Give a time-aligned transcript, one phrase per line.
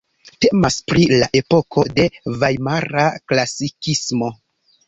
[0.43, 2.07] Temas pri la epoko de
[2.45, 4.33] Vajmara klasikismo.